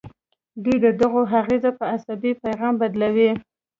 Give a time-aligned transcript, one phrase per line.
[0.63, 3.31] دوی د هغوی اغیزه په عصبي پیغام بدلوي.